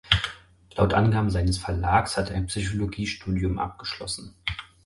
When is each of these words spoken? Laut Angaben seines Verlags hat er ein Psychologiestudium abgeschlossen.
Laut 0.77 0.95
Angaben 0.95 1.29
seines 1.29 1.59
Verlags 1.59 2.17
hat 2.17 2.31
er 2.31 2.35
ein 2.37 2.47
Psychologiestudium 2.47 3.59
abgeschlossen. 3.59 4.33